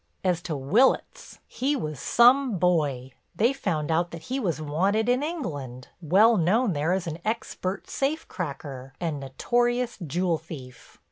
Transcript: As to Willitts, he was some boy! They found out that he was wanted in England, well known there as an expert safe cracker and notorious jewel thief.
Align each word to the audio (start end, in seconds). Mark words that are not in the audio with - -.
As 0.23 0.41
to 0.41 0.57
Willitts, 0.57 1.37
he 1.45 1.75
was 1.75 1.99
some 1.99 2.57
boy! 2.57 3.11
They 3.35 3.53
found 3.53 3.91
out 3.91 4.09
that 4.09 4.23
he 4.23 4.39
was 4.39 4.59
wanted 4.59 5.07
in 5.07 5.21
England, 5.21 5.89
well 6.01 6.37
known 6.37 6.73
there 6.73 6.91
as 6.91 7.05
an 7.05 7.19
expert 7.23 7.87
safe 7.87 8.27
cracker 8.27 8.93
and 8.99 9.19
notorious 9.19 9.99
jewel 9.99 10.39
thief. 10.39 10.97